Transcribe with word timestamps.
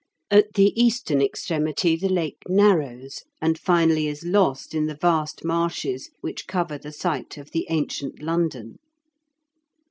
At 0.31 0.55
the 0.55 0.73
eastern 0.75 1.21
extremity 1.21 1.95
the 1.95 2.09
Lake 2.09 2.39
narrows, 2.49 3.21
and 3.39 3.55
finally 3.55 4.07
is 4.07 4.25
lost 4.25 4.73
in 4.73 4.87
the 4.87 4.95
vast 4.99 5.45
marshes 5.45 6.09
which 6.21 6.47
cover 6.47 6.79
the 6.79 6.91
site 6.91 7.37
of 7.37 7.51
the 7.51 7.67
ancient 7.69 8.19
London. 8.19 8.79